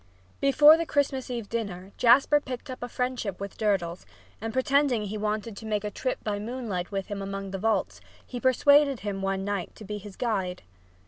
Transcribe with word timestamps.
Before 0.39 0.77
the 0.77 0.85
Christmas 0.87 1.29
Eve 1.29 1.47
dinner 1.47 1.91
Jasper 1.95 2.39
picked 2.41 2.71
a 2.71 2.89
friendship 2.89 3.39
with 3.39 3.55
Durdles, 3.55 4.03
and, 4.41 4.51
pretending 4.51 5.03
he 5.03 5.15
wanted 5.15 5.55
to 5.57 5.67
make 5.67 5.83
a 5.83 5.91
trip 5.91 6.23
by 6.23 6.39
moonlight 6.39 6.89
with 6.91 7.05
him 7.05 7.21
among 7.21 7.51
the 7.51 7.59
vaults, 7.59 8.01
he 8.25 8.39
persuaded 8.39 9.01
him 9.01 9.21
one 9.21 9.45
night 9.45 9.75
to 9.75 9.85
be 9.85 9.99
his 9.99 10.15
guide. 10.15 10.63